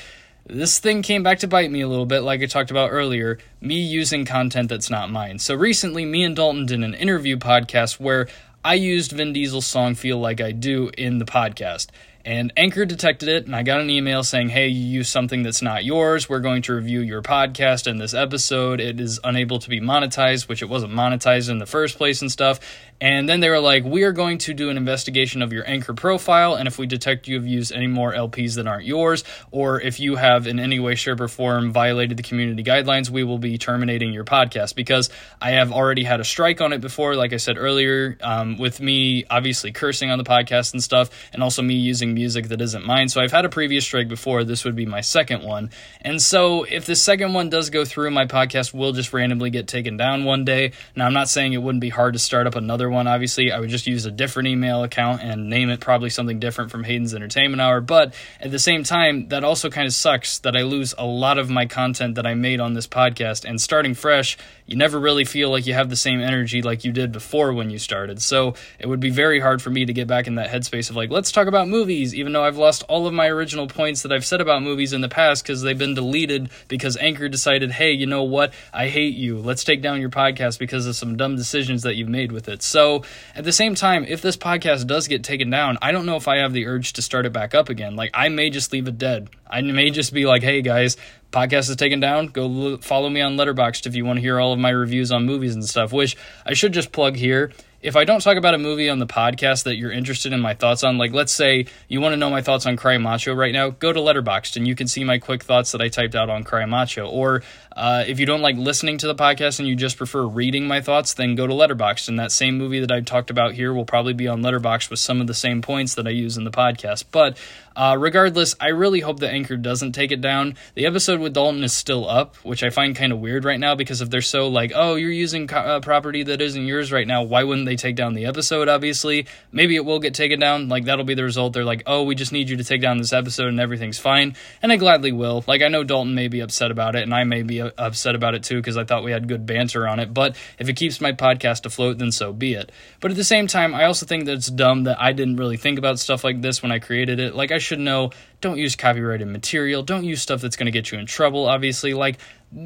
this 0.49 0.79
thing 0.79 1.03
came 1.03 1.21
back 1.21 1.39
to 1.39 1.47
bite 1.47 1.69
me 1.69 1.81
a 1.81 1.87
little 1.87 2.07
bit, 2.07 2.21
like 2.21 2.41
I 2.41 2.47
talked 2.47 2.71
about 2.71 2.89
earlier, 2.89 3.37
me 3.61 3.75
using 3.75 4.25
content 4.25 4.69
that's 4.69 4.89
not 4.89 5.11
mine. 5.11 5.37
So 5.37 5.53
recently, 5.53 6.05
me 6.05 6.23
and 6.23 6.35
Dalton 6.35 6.65
did 6.65 6.83
an 6.83 6.95
interview 6.95 7.37
podcast 7.37 7.99
where 7.99 8.27
I 8.63 8.73
used 8.73 9.13
Vin 9.13 9.31
Diesel's 9.31 9.65
song 9.65 9.95
Feel 9.95 10.19
Like 10.19 10.41
I 10.41 10.51
Do 10.51 10.91
in 10.97 11.17
the 11.17 11.25
podcast. 11.25 11.87
And 12.29 12.53
Anchor 12.55 12.85
detected 12.85 13.27
it, 13.27 13.47
and 13.47 13.55
I 13.55 13.63
got 13.63 13.81
an 13.81 13.89
email 13.89 14.23
saying, 14.23 14.49
Hey, 14.49 14.67
you 14.67 14.85
used 14.85 15.09
something 15.09 15.41
that's 15.41 15.63
not 15.63 15.83
yours. 15.83 16.29
We're 16.29 16.41
going 16.41 16.61
to 16.61 16.75
review 16.75 16.99
your 16.99 17.23
podcast 17.23 17.87
in 17.87 17.97
this 17.97 18.13
episode. 18.13 18.79
It 18.79 18.99
is 18.99 19.19
unable 19.23 19.57
to 19.57 19.67
be 19.67 19.81
monetized, 19.81 20.47
which 20.47 20.61
it 20.61 20.69
wasn't 20.69 20.93
monetized 20.93 21.49
in 21.49 21.57
the 21.57 21.65
first 21.65 21.97
place 21.97 22.21
and 22.21 22.31
stuff. 22.31 22.59
And 23.01 23.27
then 23.27 23.39
they 23.39 23.49
were 23.49 23.59
like, 23.59 23.83
We 23.83 24.03
are 24.03 24.11
going 24.11 24.37
to 24.39 24.53
do 24.53 24.69
an 24.69 24.77
investigation 24.77 25.41
of 25.41 25.51
your 25.51 25.67
Anchor 25.67 25.95
profile, 25.95 26.53
and 26.53 26.67
if 26.67 26.77
we 26.77 26.85
detect 26.85 27.27
you 27.27 27.33
have 27.33 27.47
used 27.47 27.71
any 27.71 27.87
more 27.87 28.13
LPs 28.13 28.57
that 28.57 28.67
aren't 28.67 28.85
yours, 28.85 29.23
or 29.49 29.81
if 29.81 29.99
you 29.99 30.15
have 30.15 30.45
in 30.45 30.59
any 30.59 30.79
way, 30.79 30.93
shape, 30.93 31.21
or 31.21 31.29
form 31.29 31.71
violated 31.71 32.15
the 32.15 32.23
community 32.23 32.63
guidelines, 32.63 33.09
we 33.09 33.23
will 33.23 33.39
be 33.39 33.57
terminating 33.57 34.13
your 34.13 34.23
podcast. 34.25 34.75
Because 34.75 35.09
I 35.41 35.51
have 35.51 35.71
already 35.71 36.03
had 36.03 36.19
a 36.19 36.23
strike 36.23 36.61
on 36.61 36.73
it 36.73 36.81
before, 36.81 37.15
like 37.15 37.33
I 37.33 37.37
said 37.37 37.57
earlier, 37.57 38.19
um, 38.21 38.59
with 38.59 38.79
me 38.79 39.25
obviously 39.31 39.71
cursing 39.71 40.11
on 40.11 40.19
the 40.19 40.23
podcast 40.23 40.73
and 40.73 40.83
stuff, 40.83 41.09
and 41.33 41.41
also 41.41 41.63
me 41.63 41.73
using 41.73 42.18
music 42.19 42.49
that 42.49 42.59
isn't 42.59 42.85
mine. 42.85 43.07
So 43.07 43.21
I've 43.21 43.31
had 43.31 43.45
a 43.45 43.49
previous 43.49 43.85
strike 43.85 44.09
before. 44.09 44.43
This 44.43 44.65
would 44.65 44.75
be 44.75 44.85
my 44.85 44.99
second 44.99 45.43
one. 45.43 45.71
And 46.01 46.21
so 46.21 46.63
if 46.63 46.85
the 46.85 46.95
second 46.95 47.33
one 47.33 47.49
does 47.49 47.69
go 47.69 47.85
through, 47.85 48.11
my 48.11 48.25
podcast 48.25 48.73
will 48.73 48.91
just 48.91 49.13
randomly 49.13 49.49
get 49.49 49.69
taken 49.69 49.95
down 49.95 50.25
one 50.25 50.43
day. 50.43 50.73
Now, 50.97 51.05
I'm 51.05 51.13
not 51.13 51.29
saying 51.29 51.53
it 51.53 51.59
wouldn't 51.59 51.81
be 51.81 51.89
hard 51.89 52.13
to 52.13 52.19
start 52.19 52.45
up 52.45 52.55
another 52.55 52.89
one, 52.89 53.07
obviously. 53.07 53.53
I 53.53 53.59
would 53.61 53.69
just 53.69 53.87
use 53.87 54.05
a 54.05 54.11
different 54.11 54.49
email 54.49 54.83
account 54.83 55.21
and 55.21 55.49
name 55.49 55.69
it 55.69 55.79
probably 55.79 56.09
something 56.09 56.39
different 56.39 56.71
from 56.71 56.83
Hayden's 56.83 57.15
Entertainment 57.15 57.61
Hour. 57.61 57.79
But 57.79 58.13
at 58.41 58.51
the 58.51 58.59
same 58.59 58.83
time, 58.83 59.29
that 59.29 59.45
also 59.45 59.69
kind 59.69 59.87
of 59.87 59.93
sucks 59.93 60.39
that 60.39 60.57
I 60.57 60.63
lose 60.63 60.93
a 60.97 61.05
lot 61.05 61.37
of 61.37 61.49
my 61.49 61.65
content 61.65 62.15
that 62.15 62.27
I 62.27 62.33
made 62.33 62.59
on 62.59 62.73
this 62.73 62.87
podcast. 62.87 63.45
And 63.45 63.61
starting 63.61 63.93
fresh, 63.93 64.37
you 64.65 64.75
never 64.75 64.99
really 64.99 65.25
feel 65.25 65.49
like 65.49 65.65
you 65.65 65.73
have 65.73 65.89
the 65.89 65.95
same 65.95 66.19
energy 66.19 66.61
like 66.61 66.83
you 66.83 66.91
did 66.91 67.11
before 67.11 67.53
when 67.53 67.69
you 67.69 67.79
started. 67.79 68.21
So 68.21 68.55
it 68.77 68.87
would 68.87 68.99
be 68.99 69.09
very 69.09 69.39
hard 69.39 69.61
for 69.61 69.69
me 69.69 69.85
to 69.85 69.93
get 69.93 70.07
back 70.07 70.27
in 70.27 70.35
that 70.35 70.49
headspace 70.49 70.89
of 70.89 70.95
like, 70.95 71.09
let's 71.09 71.31
talk 71.31 71.47
about 71.47 71.67
movies, 71.67 71.98
even 71.99 72.33
though 72.33 72.43
I've 72.43 72.57
lost 72.57 72.83
all 72.87 73.07
of 73.07 73.13
my 73.13 73.27
original 73.27 73.67
points 73.67 74.01
that 74.03 74.11
I've 74.11 74.25
said 74.25 74.41
about 74.41 74.63
movies 74.63 74.93
in 74.93 75.01
the 75.01 75.09
past 75.09 75.43
because 75.43 75.61
they've 75.61 75.77
been 75.77 75.93
deleted 75.93 76.49
because 76.67 76.97
Anchor 76.97 77.29
decided, 77.29 77.71
hey, 77.71 77.91
you 77.91 78.05
know 78.05 78.23
what? 78.23 78.53
I 78.73 78.87
hate 78.87 79.15
you. 79.15 79.37
Let's 79.37 79.63
take 79.63 79.81
down 79.81 80.01
your 80.01 80.09
podcast 80.09 80.59
because 80.59 80.85
of 80.85 80.95
some 80.95 81.17
dumb 81.17 81.35
decisions 81.35 81.83
that 81.83 81.95
you've 81.95 82.09
made 82.09 82.31
with 82.31 82.47
it. 82.47 82.63
So 82.63 83.03
at 83.35 83.43
the 83.43 83.51
same 83.51 83.75
time, 83.75 84.05
if 84.07 84.21
this 84.21 84.37
podcast 84.37 84.87
does 84.87 85.07
get 85.07 85.23
taken 85.23 85.49
down, 85.49 85.77
I 85.81 85.91
don't 85.91 86.05
know 86.05 86.15
if 86.15 86.27
I 86.27 86.37
have 86.37 86.53
the 86.53 86.65
urge 86.67 86.93
to 86.93 87.01
start 87.01 87.25
it 87.25 87.33
back 87.33 87.53
up 87.53 87.69
again. 87.69 87.95
Like, 87.95 88.11
I 88.13 88.29
may 88.29 88.49
just 88.49 88.71
leave 88.71 88.87
it 88.87 88.97
dead. 88.97 89.29
I 89.49 89.61
may 89.61 89.89
just 89.89 90.13
be 90.13 90.25
like, 90.25 90.43
hey 90.43 90.61
guys, 90.61 90.95
podcast 91.31 91.69
is 91.69 91.75
taken 91.75 91.99
down. 91.99 92.27
Go 92.27 92.77
follow 92.77 93.09
me 93.09 93.21
on 93.21 93.35
Letterboxd 93.35 93.87
if 93.87 93.95
you 93.95 94.05
want 94.05 94.17
to 94.17 94.21
hear 94.21 94.39
all 94.39 94.53
of 94.53 94.59
my 94.59 94.69
reviews 94.69 95.11
on 95.11 95.25
movies 95.25 95.55
and 95.55 95.65
stuff. 95.65 95.91
Which 95.91 96.15
I 96.45 96.53
should 96.53 96.73
just 96.73 96.91
plug 96.91 97.15
here. 97.15 97.51
If 97.81 97.95
I 97.95 98.03
don't 98.03 98.21
talk 98.21 98.35
about 98.35 98.53
a 98.53 98.57
movie 98.57 98.89
on 98.89 98.99
the 98.99 99.07
podcast 99.07 99.63
that 99.63 99.77
you're 99.77 99.91
interested 99.91 100.33
in 100.33 100.41
my 100.41 100.53
thoughts 100.53 100.83
on, 100.83 100.97
like 100.97 101.13
let's 101.13 101.31
say 101.31 101.65
you 101.87 102.01
want 102.01 102.11
to 102.11 102.17
know 102.17 102.29
my 102.29 102.41
thoughts 102.41 102.65
on 102.65 102.75
Cry 102.75 102.97
Macho 102.97 103.33
right 103.33 103.53
now, 103.53 103.69
go 103.69 103.93
to 103.93 103.99
Letterboxd 104.01 104.57
and 104.57 104.67
you 104.67 104.75
can 104.75 104.85
see 104.85 105.05
my 105.05 105.17
quick 105.17 105.43
thoughts 105.43 105.71
that 105.71 105.81
I 105.81 105.87
typed 105.87 106.13
out 106.13 106.29
on 106.29 106.43
Cry 106.43 106.65
Macho. 106.65 107.07
Or 107.07 107.41
uh, 107.71 108.03
if 108.05 108.19
you 108.19 108.25
don't 108.25 108.41
like 108.41 108.57
listening 108.57 108.97
to 108.97 109.07
the 109.07 109.15
podcast 109.15 109.59
and 109.59 109.67
you 109.67 109.77
just 109.77 109.95
prefer 109.95 110.27
reading 110.27 110.67
my 110.67 110.81
thoughts, 110.81 111.13
then 111.13 111.35
go 111.35 111.47
to 111.47 111.53
Letterboxd. 111.53 112.09
And 112.09 112.19
that 112.19 112.33
same 112.33 112.57
movie 112.57 112.81
that 112.81 112.91
I 112.91 112.99
talked 112.99 113.29
about 113.29 113.53
here 113.53 113.73
will 113.73 113.85
probably 113.85 114.13
be 114.13 114.27
on 114.27 114.41
Letterboxd 114.41 114.89
with 114.89 114.99
some 114.99 115.21
of 115.21 115.27
the 115.27 115.33
same 115.33 115.61
points 115.61 115.95
that 115.95 116.05
I 116.05 116.11
use 116.11 116.35
in 116.35 116.43
the 116.43 116.51
podcast. 116.51 117.05
But 117.11 117.37
uh, 117.79 117.95
regardless, 117.97 118.57
I 118.59 118.67
really 118.67 118.99
hope 118.99 119.21
that 119.21 119.31
Anchor 119.31 119.55
doesn't 119.55 119.93
take 119.93 120.11
it 120.11 120.19
down. 120.19 120.55
The 120.75 120.85
episode 120.85 121.21
with 121.21 121.33
Dalton 121.33 121.63
is 121.63 121.71
still 121.71 122.09
up, 122.09 122.35
which 122.43 122.61
I 122.61 122.71
find 122.71 122.93
kind 122.93 123.13
of 123.13 123.19
weird 123.19 123.45
right 123.45 123.57
now 123.57 123.73
because 123.73 124.01
if 124.01 124.09
they're 124.09 124.21
so 124.21 124.49
like, 124.49 124.73
oh, 124.75 124.95
you're 124.95 125.09
using 125.09 125.47
co- 125.47 125.59
uh, 125.59 125.79
property 125.79 126.23
that 126.23 126.41
isn't 126.41 126.65
yours 126.65 126.91
right 126.91 127.07
now, 127.07 127.23
why 127.23 127.45
wouldn't 127.45 127.65
they 127.65 127.77
take 127.77 127.95
down 127.95 128.15
the 128.15 128.25
episode? 128.25 128.67
Obviously, 128.67 129.27
maybe 129.53 129.77
it 129.77 129.85
will 129.85 129.99
get 129.99 130.13
taken 130.13 130.41
down. 130.41 130.67
Like 130.67 130.83
that'll 130.83 131.05
be 131.05 131.13
the 131.13 131.23
result. 131.23 131.53
They're 131.53 131.63
like, 131.63 131.83
oh, 131.85 132.03
we 132.03 132.15
just 132.15 132.33
need 132.33 132.49
you 132.49 132.57
to 132.57 132.65
take 132.65 132.81
down 132.81 132.97
this 132.97 133.13
episode 133.13 133.47
and 133.47 133.61
everything's 133.61 133.97
fine, 133.97 134.35
and 134.61 134.73
I 134.73 134.75
gladly 134.75 135.13
will. 135.13 135.45
Like 135.47 135.61
I 135.61 135.69
know 135.69 135.85
Dalton 135.85 136.13
may 136.13 136.27
be 136.27 136.41
upset 136.41 136.71
about 136.71 136.97
it, 136.97 137.03
and 137.03 137.13
I 137.13 137.23
may 137.23 137.43
be 137.43 137.61
uh, 137.61 137.71
upset 137.77 138.13
about 138.13 138.35
it 138.35 138.43
too 138.43 138.57
because 138.57 138.75
I 138.75 138.83
thought 138.83 139.05
we 139.05 139.13
had 139.13 139.29
good 139.29 139.45
banter 139.45 139.87
on 139.87 140.01
it. 140.01 140.13
But 140.13 140.35
if 140.57 140.67
it 140.67 140.73
keeps 140.73 140.99
my 140.99 141.13
podcast 141.13 141.65
afloat, 141.65 141.97
then 141.97 142.11
so 142.11 142.33
be 142.33 142.55
it. 142.55 142.73
But 142.99 143.11
at 143.11 143.15
the 143.15 143.23
same 143.23 143.47
time, 143.47 143.73
I 143.73 143.85
also 143.85 144.05
think 144.05 144.25
that 144.25 144.33
it's 144.33 144.47
dumb 144.47 144.83
that 144.83 145.01
I 145.01 145.13
didn't 145.13 145.37
really 145.37 145.55
think 145.55 145.79
about 145.79 145.97
stuff 145.97 146.25
like 146.25 146.41
this 146.41 146.61
when 146.61 146.73
I 146.73 146.79
created 146.79 147.21
it. 147.21 147.35
Like 147.35 147.53
I 147.53 147.68
should 147.69 147.79
know 147.79 148.09
don't 148.41 148.57
use 148.57 148.75
copyrighted 148.75 149.27
material. 149.27 149.83
Don't 149.83 150.03
use 150.03 150.21
stuff 150.21 150.41
that's 150.41 150.55
going 150.55 150.65
to 150.65 150.71
get 150.71 150.91
you 150.91 150.99
in 150.99 151.05
trouble, 151.05 151.45
obviously. 151.45 151.93
Like, 151.93 152.19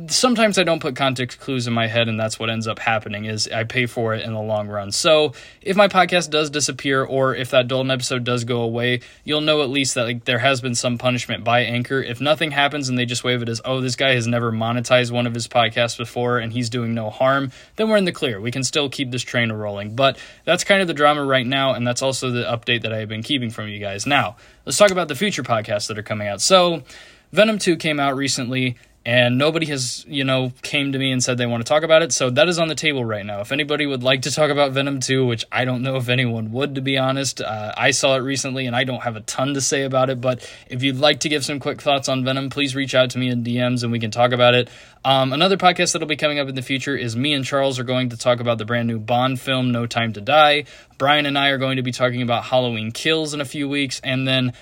sometimes 0.07 0.57
I 0.57 0.63
don't 0.63 0.79
put 0.79 0.95
context 0.95 1.39
clues 1.39 1.67
in 1.67 1.73
my 1.73 1.87
head, 1.87 2.07
and 2.07 2.17
that's 2.17 2.39
what 2.39 2.49
ends 2.49 2.67
up 2.67 2.79
happening 2.79 3.25
is 3.25 3.49
I 3.49 3.65
pay 3.65 3.85
for 3.85 4.13
it 4.13 4.23
in 4.23 4.33
the 4.33 4.41
long 4.41 4.69
run. 4.69 4.91
So 4.91 5.33
if 5.61 5.75
my 5.75 5.89
podcast 5.89 6.29
does 6.29 6.49
disappear, 6.49 7.03
or 7.03 7.35
if 7.35 7.49
that 7.51 7.67
Dalton 7.67 7.91
episode 7.91 8.23
does 8.23 8.45
go 8.45 8.61
away, 8.61 9.01
you'll 9.25 9.41
know 9.41 9.61
at 9.61 9.69
least 9.69 9.95
that 9.95 10.03
like 10.03 10.25
there 10.25 10.39
has 10.39 10.61
been 10.61 10.75
some 10.75 10.97
punishment 10.97 11.43
by 11.43 11.61
Anchor. 11.61 12.01
If 12.01 12.21
nothing 12.21 12.51
happens 12.51 12.87
and 12.87 12.97
they 12.97 13.05
just 13.05 13.23
wave 13.23 13.41
it 13.41 13.49
as, 13.49 13.61
oh, 13.65 13.81
this 13.81 13.95
guy 13.95 14.13
has 14.13 14.25
never 14.25 14.51
monetized 14.51 15.11
one 15.11 15.27
of 15.27 15.33
his 15.33 15.47
podcasts 15.47 15.97
before 15.97 16.37
and 16.39 16.53
he's 16.53 16.69
doing 16.69 16.93
no 16.93 17.09
harm, 17.09 17.51
then 17.75 17.89
we're 17.89 17.97
in 17.97 18.05
the 18.05 18.11
clear. 18.13 18.39
We 18.39 18.51
can 18.51 18.63
still 18.63 18.89
keep 18.89 19.11
this 19.11 19.23
train 19.23 19.51
rolling. 19.51 19.95
But 19.95 20.17
that's 20.45 20.63
kind 20.63 20.81
of 20.81 20.87
the 20.87 20.93
drama 20.93 21.25
right 21.25 21.45
now, 21.45 21.73
and 21.73 21.85
that's 21.85 22.01
also 22.01 22.31
the 22.31 22.43
update 22.43 22.83
that 22.83 22.93
I 22.93 22.99
have 22.99 23.09
been 23.09 23.23
keeping 23.23 23.49
from 23.49 23.67
you 23.67 23.79
guys. 23.79 24.07
Now, 24.07 24.37
let's 24.65 24.77
talk 24.77 24.91
about 24.91 25.09
the 25.09 25.15
future 25.15 25.43
podcasts 25.63 25.87
that 25.87 25.97
are 25.97 26.03
coming 26.03 26.27
out. 26.27 26.41
So, 26.41 26.83
Venom 27.31 27.57
2 27.57 27.77
came 27.77 27.99
out 27.99 28.15
recently, 28.15 28.77
and 29.05 29.37
nobody 29.37 29.65
has 29.65 30.05
you 30.07 30.23
know 30.23 30.53
came 30.61 30.93
to 30.93 30.97
me 30.97 31.11
and 31.11 31.21
said 31.21 31.37
they 31.37 31.45
want 31.45 31.65
to 31.65 31.69
talk 31.69 31.83
about 31.83 32.03
it. 32.03 32.11
So 32.11 32.29
that 32.31 32.47
is 32.47 32.59
on 32.59 32.67
the 32.67 32.75
table 32.75 33.03
right 33.03 33.25
now. 33.25 33.41
If 33.41 33.51
anybody 33.51 33.85
would 33.85 34.03
like 34.03 34.21
to 34.23 34.31
talk 34.31 34.49
about 34.49 34.71
venom 34.71 34.99
2 34.99 35.25
which 35.25 35.45
i 35.51 35.65
don't 35.65 35.81
know 35.81 35.97
if 35.97 36.09
anyone 36.09 36.51
would 36.51 36.75
to 36.75 36.81
be 36.81 36.97
honest 36.97 37.41
uh, 37.41 37.73
i 37.75 37.91
saw 37.91 38.15
it 38.15 38.19
recently 38.19 38.65
and 38.65 38.75
i 38.75 38.83
don't 38.83 39.01
have 39.01 39.15
a 39.15 39.21
ton 39.21 39.53
to 39.55 39.61
say 39.61 39.83
about 39.83 40.09
it 40.09 40.21
but 40.21 40.49
if 40.69 40.83
you'd 40.83 40.97
like 40.97 41.21
to 41.21 41.29
give 41.29 41.43
some 41.43 41.59
quick 41.59 41.81
thoughts 41.81 42.07
on 42.07 42.23
venom 42.23 42.49
please 42.49 42.75
reach 42.75 42.95
out 42.95 43.09
to 43.09 43.17
me 43.17 43.29
in 43.29 43.43
dms 43.43 43.83
and 43.83 43.91
we 43.91 43.99
can 43.99 44.11
talk 44.11 44.31
about 44.31 44.55
it. 44.55 44.69
Um, 45.05 45.33
another 45.33 45.57
podcast 45.57 45.91
that'll 45.91 46.07
be 46.07 46.15
coming 46.15 46.39
up 46.39 46.47
in 46.47 46.55
the 46.55 46.61
future 46.61 46.95
is 46.95 47.15
me 47.15 47.33
and 47.33 47.43
charles 47.43 47.79
are 47.79 47.83
going 47.83 48.09
to 48.09 48.17
talk 48.17 48.39
about 48.39 48.57
the 48.57 48.65
brand 48.65 48.87
new 48.87 48.99
bond 48.99 49.39
film 49.39 49.71
no 49.71 49.85
time 49.85 50.13
to 50.13 50.21
die. 50.21 50.65
Brian 50.97 51.25
and 51.25 51.37
i 51.37 51.49
are 51.49 51.57
going 51.57 51.75
to 51.77 51.83
be 51.83 51.91
talking 51.91 52.21
about 52.21 52.45
halloween 52.45 52.91
kills 52.91 53.33
in 53.33 53.41
a 53.41 53.45
few 53.45 53.67
weeks 53.67 53.99
and 54.03 54.27
then 54.27 54.53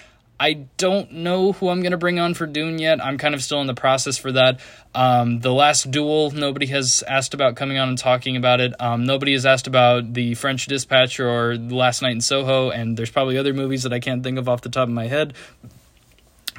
I 0.41 0.53
don't 0.77 1.11
know 1.11 1.51
who 1.51 1.69
I'm 1.69 1.81
going 1.81 1.91
to 1.91 1.99
bring 1.99 2.17
on 2.17 2.33
for 2.33 2.47
Dune 2.47 2.79
yet. 2.79 2.99
I'm 2.99 3.19
kind 3.19 3.35
of 3.35 3.43
still 3.43 3.61
in 3.61 3.67
the 3.67 3.75
process 3.75 4.17
for 4.17 4.31
that. 4.31 4.59
Um, 4.95 5.39
the 5.39 5.53
last 5.53 5.91
duel, 5.91 6.31
nobody 6.31 6.65
has 6.65 7.03
asked 7.07 7.35
about 7.35 7.55
coming 7.55 7.77
on 7.77 7.89
and 7.89 7.97
talking 7.97 8.35
about 8.35 8.59
it. 8.59 8.73
Um, 8.81 9.05
nobody 9.05 9.33
has 9.33 9.45
asked 9.45 9.67
about 9.67 10.15
the 10.15 10.33
French 10.33 10.65
Dispatch 10.65 11.19
or 11.19 11.57
Last 11.57 12.01
Night 12.01 12.13
in 12.13 12.21
Soho, 12.21 12.71
and 12.71 12.97
there's 12.97 13.11
probably 13.11 13.37
other 13.37 13.53
movies 13.53 13.83
that 13.83 13.93
I 13.93 13.99
can't 13.99 14.23
think 14.23 14.39
of 14.39 14.49
off 14.49 14.61
the 14.61 14.69
top 14.69 14.87
of 14.87 14.93
my 14.95 15.05
head. 15.05 15.35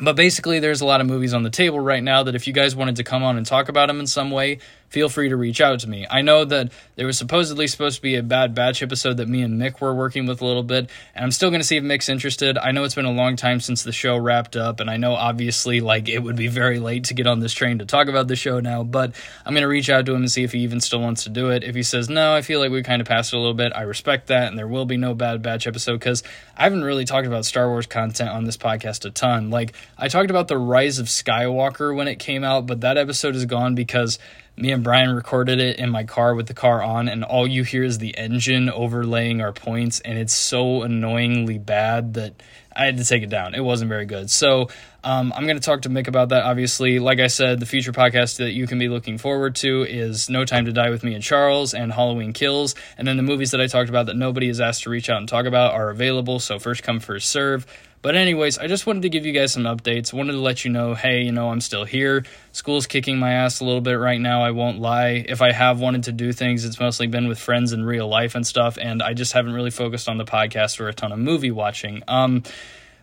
But 0.00 0.14
basically, 0.14 0.60
there's 0.60 0.80
a 0.80 0.86
lot 0.86 1.00
of 1.00 1.08
movies 1.08 1.34
on 1.34 1.42
the 1.42 1.50
table 1.50 1.80
right 1.80 2.04
now 2.04 2.22
that 2.22 2.36
if 2.36 2.46
you 2.46 2.52
guys 2.52 2.76
wanted 2.76 2.94
to 2.96 3.04
come 3.04 3.24
on 3.24 3.36
and 3.36 3.44
talk 3.44 3.68
about 3.68 3.88
them 3.88 3.98
in 3.98 4.06
some 4.06 4.30
way, 4.30 4.60
feel 4.92 5.08
free 5.08 5.30
to 5.30 5.36
reach 5.36 5.62
out 5.62 5.80
to 5.80 5.88
me. 5.88 6.06
I 6.10 6.20
know 6.20 6.44
that 6.44 6.70
there 6.96 7.06
was 7.06 7.16
supposedly 7.16 7.66
supposed 7.66 7.96
to 7.96 8.02
be 8.02 8.16
a 8.16 8.22
Bad 8.22 8.54
Batch 8.54 8.82
episode 8.82 9.16
that 9.16 9.26
me 9.26 9.40
and 9.40 9.58
Mick 9.58 9.80
were 9.80 9.94
working 9.94 10.26
with 10.26 10.42
a 10.42 10.44
little 10.44 10.62
bit, 10.62 10.90
and 11.14 11.24
I'm 11.24 11.30
still 11.30 11.48
going 11.48 11.62
to 11.62 11.66
see 11.66 11.78
if 11.78 11.82
Mick's 11.82 12.10
interested. 12.10 12.58
I 12.58 12.72
know 12.72 12.84
it's 12.84 12.94
been 12.94 13.06
a 13.06 13.12
long 13.12 13.36
time 13.36 13.60
since 13.60 13.82
the 13.82 13.90
show 13.90 14.18
wrapped 14.18 14.54
up, 14.54 14.80
and 14.80 14.90
I 14.90 14.98
know 14.98 15.14
obviously 15.14 15.80
like 15.80 16.10
it 16.10 16.18
would 16.18 16.36
be 16.36 16.48
very 16.48 16.78
late 16.78 17.04
to 17.04 17.14
get 17.14 17.26
on 17.26 17.40
this 17.40 17.54
train 17.54 17.78
to 17.78 17.86
talk 17.86 18.08
about 18.08 18.28
the 18.28 18.36
show 18.36 18.60
now, 18.60 18.82
but 18.84 19.14
I'm 19.46 19.54
going 19.54 19.62
to 19.62 19.68
reach 19.68 19.88
out 19.88 20.04
to 20.04 20.12
him 20.12 20.20
and 20.20 20.30
see 20.30 20.44
if 20.44 20.52
he 20.52 20.58
even 20.58 20.80
still 20.82 21.00
wants 21.00 21.24
to 21.24 21.30
do 21.30 21.48
it. 21.48 21.64
If 21.64 21.74
he 21.74 21.82
says 21.82 22.10
no, 22.10 22.34
I 22.34 22.42
feel 22.42 22.60
like 22.60 22.70
we 22.70 22.82
kind 22.82 23.00
of 23.00 23.08
passed 23.08 23.32
it 23.32 23.36
a 23.36 23.38
little 23.38 23.54
bit. 23.54 23.72
I 23.74 23.82
respect 23.82 24.26
that, 24.26 24.48
and 24.48 24.58
there 24.58 24.68
will 24.68 24.84
be 24.84 24.98
no 24.98 25.14
Bad 25.14 25.40
Batch 25.40 25.66
episode 25.66 25.94
because 26.00 26.22
I 26.54 26.64
haven't 26.64 26.84
really 26.84 27.06
talked 27.06 27.26
about 27.26 27.46
Star 27.46 27.66
Wars 27.66 27.86
content 27.86 28.28
on 28.28 28.44
this 28.44 28.58
podcast 28.58 29.06
a 29.06 29.10
ton. 29.10 29.48
Like 29.48 29.74
I 29.96 30.08
talked 30.08 30.28
about 30.28 30.48
the 30.48 30.58
Rise 30.58 30.98
of 30.98 31.06
Skywalker 31.06 31.96
when 31.96 32.08
it 32.08 32.18
came 32.18 32.44
out, 32.44 32.66
but 32.66 32.82
that 32.82 32.98
episode 32.98 33.34
is 33.34 33.46
gone 33.46 33.74
because 33.74 34.18
me 34.56 34.70
and 34.70 34.84
Brian 34.84 35.14
recorded 35.14 35.60
it 35.60 35.78
in 35.78 35.90
my 35.90 36.04
car 36.04 36.34
with 36.34 36.46
the 36.46 36.54
car 36.54 36.82
on, 36.82 37.08
and 37.08 37.24
all 37.24 37.46
you 37.46 37.64
hear 37.64 37.82
is 37.82 37.98
the 37.98 38.16
engine 38.16 38.68
overlaying 38.68 39.40
our 39.40 39.52
points, 39.52 40.00
and 40.00 40.18
it's 40.18 40.34
so 40.34 40.82
annoyingly 40.82 41.58
bad 41.58 42.14
that 42.14 42.42
I 42.74 42.84
had 42.84 42.98
to 42.98 43.04
take 43.04 43.22
it 43.22 43.30
down. 43.30 43.54
It 43.54 43.60
wasn't 43.60 43.88
very 43.88 44.06
good. 44.06 44.30
So 44.30 44.68
um, 45.04 45.32
I'm 45.34 45.44
going 45.44 45.56
to 45.56 45.62
talk 45.62 45.82
to 45.82 45.90
Mick 45.90 46.08
about 46.08 46.30
that. 46.30 46.44
Obviously, 46.44 46.98
like 46.98 47.18
I 47.18 47.26
said, 47.26 47.60
the 47.60 47.66
future 47.66 47.92
podcast 47.92 48.38
that 48.38 48.52
you 48.52 48.66
can 48.66 48.78
be 48.78 48.88
looking 48.88 49.18
forward 49.18 49.56
to 49.56 49.82
is 49.82 50.30
No 50.30 50.44
Time 50.44 50.64
to 50.66 50.72
Die 50.72 50.90
with 50.90 51.04
Me 51.04 51.14
and 51.14 51.22
Charles 51.22 51.74
and 51.74 51.92
Halloween 51.92 52.32
Kills. 52.32 52.74
And 52.96 53.06
then 53.06 53.16
the 53.16 53.22
movies 53.22 53.50
that 53.50 53.60
I 53.60 53.66
talked 53.66 53.90
about 53.90 54.06
that 54.06 54.16
nobody 54.16 54.48
is 54.48 54.60
asked 54.60 54.84
to 54.84 54.90
reach 54.90 55.10
out 55.10 55.18
and 55.18 55.28
talk 55.28 55.46
about 55.46 55.74
are 55.74 55.90
available. 55.90 56.38
So 56.38 56.58
first 56.58 56.82
come, 56.82 57.00
first 57.00 57.28
serve. 57.28 57.66
But, 58.02 58.16
anyways, 58.16 58.58
I 58.58 58.66
just 58.66 58.84
wanted 58.84 59.02
to 59.02 59.08
give 59.08 59.24
you 59.24 59.32
guys 59.32 59.52
some 59.52 59.62
updates. 59.62 60.12
Wanted 60.12 60.32
to 60.32 60.40
let 60.40 60.64
you 60.64 60.72
know, 60.72 60.94
hey, 60.94 61.22
you 61.22 61.30
know, 61.30 61.50
I'm 61.50 61.60
still 61.60 61.84
here. 61.84 62.24
School's 62.50 62.88
kicking 62.88 63.16
my 63.16 63.32
ass 63.32 63.60
a 63.60 63.64
little 63.64 63.80
bit 63.80 63.94
right 63.94 64.20
now. 64.20 64.42
I 64.42 64.50
won't 64.50 64.80
lie. 64.80 65.24
If 65.28 65.40
I 65.40 65.52
have 65.52 65.78
wanted 65.78 66.02
to 66.04 66.12
do 66.12 66.32
things, 66.32 66.64
it's 66.64 66.80
mostly 66.80 67.06
been 67.06 67.28
with 67.28 67.38
friends 67.38 67.72
in 67.72 67.84
real 67.84 68.08
life 68.08 68.34
and 68.34 68.44
stuff. 68.44 68.76
And 68.76 69.02
I 69.02 69.14
just 69.14 69.32
haven't 69.34 69.52
really 69.52 69.70
focused 69.70 70.08
on 70.08 70.18
the 70.18 70.24
podcast 70.24 70.80
or 70.80 70.88
a 70.88 70.92
ton 70.92 71.12
of 71.12 71.20
movie 71.20 71.52
watching. 71.52 72.02
Um, 72.08 72.42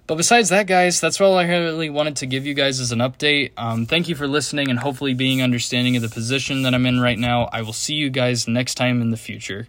but 0.06 0.15
besides 0.15 0.50
that, 0.50 0.68
guys, 0.68 1.00
that's 1.00 1.22
all 1.22 1.38
I 1.38 1.48
really 1.48 1.89
wanted 1.89 2.18
to 2.18 2.25
give 2.25 2.46
you 2.46 2.53
guys 2.53 2.79
as 2.79 2.91
an 2.91 2.98
update. 3.00 3.51
Um, 3.56 3.86
thank 3.86 4.10
you 4.10 4.15
for 4.15 4.27
listening 4.27 4.70
and 4.70 4.79
hopefully 4.79 5.13
being 5.13 5.41
understanding 5.41 5.96
of 5.96 6.01
the 6.01 6.10
position 6.10 6.63
that 6.63 6.74
I'm 6.74 6.86
in 6.86 7.00
right 7.00 7.18
now. 7.18 7.48
I 7.53 7.62
will 7.62 7.74
see 7.74 7.94
you 7.94 8.10
guys 8.10 8.48
next 8.48 8.74
time 8.75 9.01
in 9.01 9.12
the 9.12 9.18
future. 9.18 9.68